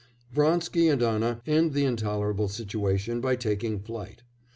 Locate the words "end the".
1.45-1.85